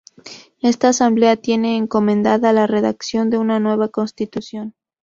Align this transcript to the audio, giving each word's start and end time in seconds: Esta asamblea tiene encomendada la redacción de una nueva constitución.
Esta 0.63 0.87
asamblea 0.89 1.35
tiene 1.37 1.77
encomendada 1.77 2.53
la 2.53 2.65
redacción 2.65 3.29
de 3.29 3.37
una 3.37 3.59
nueva 3.59 3.89
constitución. 3.89 4.73